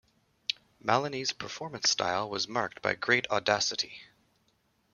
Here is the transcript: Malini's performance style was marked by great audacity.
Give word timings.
Malini's 0.83 1.31
performance 1.31 1.87
style 1.91 2.27
was 2.27 2.47
marked 2.47 2.81
by 2.81 2.95
great 2.95 3.29
audacity. 3.29 4.01